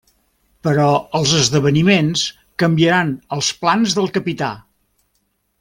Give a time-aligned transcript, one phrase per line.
[0.67, 0.85] Però
[1.19, 2.25] els esdeveniments
[2.65, 4.53] canviaran els plans del capità.